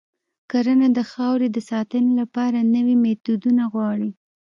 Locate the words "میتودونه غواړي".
3.03-4.09